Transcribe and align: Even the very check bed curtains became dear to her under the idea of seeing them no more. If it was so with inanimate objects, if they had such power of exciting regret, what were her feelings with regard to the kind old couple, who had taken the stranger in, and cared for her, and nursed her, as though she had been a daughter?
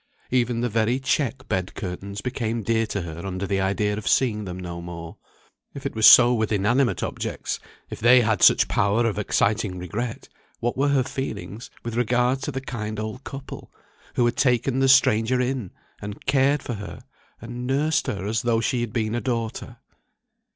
Even 0.31 0.61
the 0.61 0.67
very 0.67 0.99
check 0.99 1.47
bed 1.47 1.75
curtains 1.75 2.21
became 2.21 2.63
dear 2.63 2.87
to 2.87 3.03
her 3.03 3.23
under 3.23 3.45
the 3.45 3.61
idea 3.61 3.95
of 3.97 4.07
seeing 4.07 4.45
them 4.45 4.59
no 4.59 4.81
more. 4.81 5.17
If 5.75 5.85
it 5.85 5.93
was 5.93 6.07
so 6.07 6.33
with 6.33 6.51
inanimate 6.51 7.03
objects, 7.03 7.59
if 7.91 7.99
they 7.99 8.21
had 8.21 8.41
such 8.41 8.67
power 8.67 9.05
of 9.05 9.19
exciting 9.19 9.77
regret, 9.77 10.27
what 10.59 10.75
were 10.75 10.87
her 10.87 11.03
feelings 11.03 11.69
with 11.83 11.93
regard 11.93 12.41
to 12.41 12.51
the 12.51 12.61
kind 12.61 12.99
old 12.99 13.23
couple, 13.23 13.71
who 14.15 14.25
had 14.25 14.37
taken 14.37 14.79
the 14.79 14.89
stranger 14.89 15.39
in, 15.39 15.69
and 16.01 16.25
cared 16.25 16.63
for 16.63 16.73
her, 16.73 17.01
and 17.39 17.67
nursed 17.67 18.07
her, 18.07 18.25
as 18.25 18.41
though 18.41 18.59
she 18.59 18.81
had 18.81 18.93
been 18.93 19.13
a 19.13 19.21
daughter? 19.21 19.77